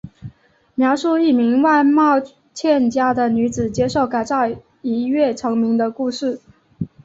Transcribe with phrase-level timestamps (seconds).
[0.73, 2.19] 描述一名外貌
[2.55, 4.39] 欠佳的女子接受改造
[4.81, 6.41] 一跃成名的故事。